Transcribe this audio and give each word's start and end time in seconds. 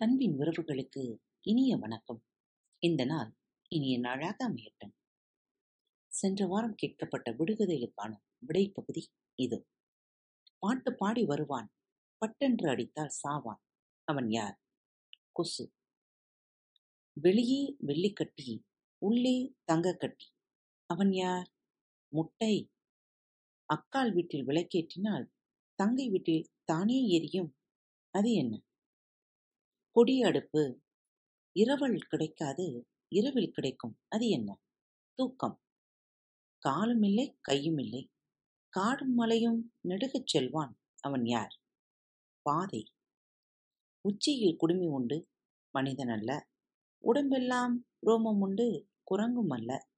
அன்பின் 0.00 0.38
உறவுகளுக்கு 0.38 1.18
இனிய 1.40 1.76
வணக்கம். 1.76 2.22
இந்த 2.78 3.04
நாள் 3.04 3.36
இனிய 3.68 3.98
நாளாக 3.98 4.50
அமையட்டும். 4.50 4.92
சென்ற 6.12 6.46
வாரம் 6.46 6.74
கேட்கப்பட்ட 6.74 7.30
விடுகதைகளுக்கான 7.30 8.16
விடைப்பகுதி 8.46 9.02
இது 9.34 9.66
பாட்டு 10.58 10.94
பாடி 10.94 11.24
வருவான் 11.24 11.72
பட்டென்று 12.18 12.68
அடித்தால் 12.68 13.10
சாவான் 13.22 13.62
அவன் 14.04 14.30
யார்? 14.30 14.60
கொசு. 15.32 15.72
வெளியே 17.20 17.76
வெள்ளிக்கட்டி 17.86 18.62
உள்ளே 18.98 19.54
தங்கக்கட்டி 19.72 20.28
அவன் 20.86 21.12
யார்? 21.12 21.52
முட்டை. 22.08 22.70
அக்காள் 23.68 24.12
வீட்டில் 24.12 24.46
விளக்கேற்றினால் 24.46 25.26
தங்கை 25.74 26.08
வீட்டில் 26.08 26.50
தானே 26.64 27.08
எரியும் 27.08 27.56
அது 28.10 28.32
என்ன? 28.32 28.62
கொடி 29.98 30.22
அடுப்பு. 30.22 30.82
இரவல் 31.52 31.98
கிடைக்காது 31.98 32.86
இரவில் 33.08 33.50
கிடைக்கும் 33.50 34.00
அது 34.08 34.28
என்ன? 34.28 34.60
தூக்கம். 35.14 35.62
காலும் 36.58 37.02
இல்லை 37.02 37.38
கையும் 37.40 37.78
இல்லை 37.78 38.10
காடும் 38.68 39.14
மலையும் 39.14 39.74
நெடுகச் 39.88 40.26
செல்வான் 40.26 40.78
அவன் 41.00 41.26
யார்? 41.26 41.60
பாதை. 42.42 42.92
உச்சியில் 44.00 44.56
குடுமி 44.56 44.86
உண்டு 44.86 45.28
மனிதன் 45.70 46.08
அல்ல 46.08 46.48
உடம்பெல்லாம் 46.98 47.88
ரோமம் 48.06 48.38
உண்டு 48.38 48.88
குரங்கும் 49.10 49.52
அல்ல 49.52 49.88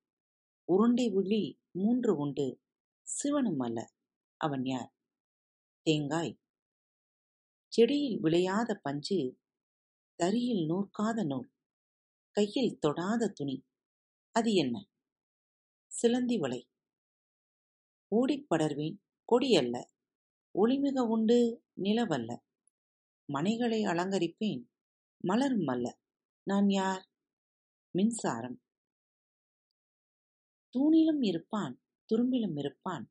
உருண்டை 0.65 1.11
விழி 1.11 1.61
மூன்று 1.71 2.17
உண்டு 2.17 2.61
சிவனும் 3.03 3.59
அல்ல 3.59 3.93
அவன் 4.37 4.65
யார்? 4.65 4.95
தேங்காய். 5.83 6.41
செடியில் 7.69 8.21
விளையாத 8.21 8.75
பஞ்சு 8.83 9.39
தறியில் 10.20 10.65
நூற்காத 10.66 11.24
நூல் 11.24 11.49
கையில் 12.37 12.79
தொடாத 12.79 13.29
துணி 13.29 13.65
அது 14.32 14.54
என்ன? 14.54 14.77
சிலந்தி 15.93 16.38
வலை. 16.38 16.60
ஓடிப்படர்வேன் 18.12 18.96
கொடியல்ல 19.29 19.77
ஒளிமிக 20.54 20.99
உண்டு 21.01 21.62
நிலவல்ல 21.82 22.30
மனைகளை 23.29 23.80
அலங்கரிப்பேன் 23.82 24.62
மலரும் 25.24 25.66
அல்ல 25.66 25.99
நான் 26.46 26.68
யார்? 26.71 27.05
மின்சாரம். 27.95 28.59
தூணிலும் 30.74 31.23
இருப்பான் 31.23 31.74
துரும்பிலும் 32.10 32.59
இருப்பான் 32.59 33.05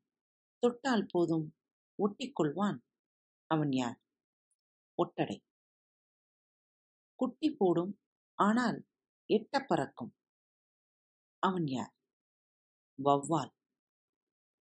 தொட்டால் 0.62 1.06
போதும் 1.06 1.46
ஒட்டிக் 1.98 2.36
கொள்வான் 2.36 2.78
அவன் 3.50 3.72
யார்? 3.72 3.98
ஒட்டடை. 4.98 5.36
குட்டி 7.20 7.48
போடும் 7.58 7.92
ஆனால் 8.38 8.78
எட்ட 9.30 9.56
பறக்கும் 9.66 10.12
அவன் 11.42 11.66
யார்? 11.66 11.92
வௌவால். 12.98 13.52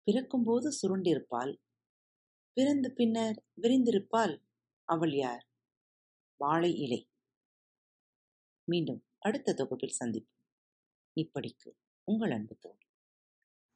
பிறக்கும்போது 0.08 0.68
சுருண்டிருப்பாள் 0.74 1.54
பிறந்த 2.58 2.90
பின்னர் 2.90 3.38
விரிந்திருப்பாள் 3.62 4.36
அவள் 4.90 5.14
யார்? 5.16 5.44
வாழை 6.42 6.72
இலை. 6.76 7.02
மீண்டும் 8.68 9.02
அடுத்த 9.26 9.54
தொகுப்பில் 9.54 9.98
சந்திப்போம். 10.00 10.36
இப்படிக்கு 11.18 11.70
உங்கள் 12.08 12.32
அன்பு 12.32 12.56
தோழி. 12.56 12.86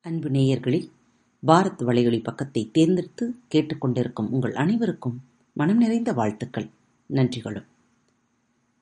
அன்பு 0.05 0.29
நேயர்களே 0.29 0.81
பாரத் 1.43 1.83
வலையொலி 1.89 2.21
பக்கத்தை 2.23 2.63
தேர்ந்தெடுத்து 2.71 3.25
கேட்டுக்கொண்டிருக்கும் 3.53 4.29
உங்கள் 4.31 4.55
அனைவருக்கும் 4.55 5.17
மனம் 5.55 5.77
நிறைந்த 5.77 6.09
வாழ்த்துக்கள் 6.13 6.69
நன்றிகளும் 7.09 7.69